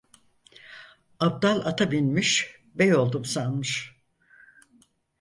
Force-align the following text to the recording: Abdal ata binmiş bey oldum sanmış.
Abdal 1.19 1.59
ata 1.65 1.91
binmiş 1.91 2.55
bey 2.75 2.95
oldum 2.95 3.25
sanmış. 3.25 3.95